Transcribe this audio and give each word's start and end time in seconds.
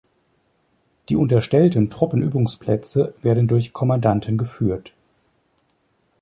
Die 1.09 1.15
unterstellten 1.15 1.91
Truppenübungsplätze 1.91 3.13
werden 3.21 3.47
durch 3.47 3.71
Kommandanten 3.71 4.35
geführt. 4.39 4.93